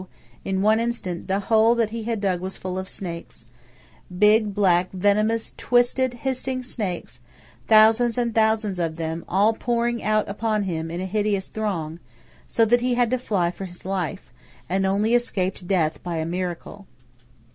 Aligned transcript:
in 0.43 0.63
one 0.63 0.79
instant, 0.79 1.27
the 1.27 1.41
hole 1.41 1.75
that 1.75 1.91
he 1.91 2.05
had 2.05 2.19
dug 2.19 2.41
was 2.41 2.57
full 2.57 2.75
of 2.79 2.89
snakes–big, 2.89 4.51
black, 4.51 4.91
venomous, 4.91 5.53
twisted, 5.57 6.15
hissing 6.15 6.63
snakes, 6.63 7.19
thousands 7.67 8.17
and 8.17 8.33
thousands 8.33 8.79
of 8.79 8.95
them, 8.97 9.23
all 9.29 9.53
pouring 9.53 10.01
out 10.01 10.27
upon 10.27 10.63
him 10.63 10.89
in 10.89 10.99
a 11.01 11.05
hideous 11.05 11.49
throng, 11.49 11.99
so 12.47 12.65
that 12.65 12.81
he 12.81 12.95
had 12.95 13.11
to 13.11 13.19
fly 13.19 13.51
for 13.51 13.65
his 13.65 13.85
life, 13.85 14.33
and 14.67 14.87
only 14.87 15.13
escaped 15.13 15.67
death 15.67 16.01
by 16.01 16.15
a 16.17 16.25
miracle! 16.25 16.87